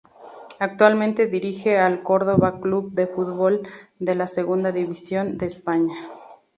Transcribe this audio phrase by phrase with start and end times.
[0.57, 3.67] Actualmente dirige al Córdoba Club de Fútbol
[3.99, 5.95] de la Segunda División B de España.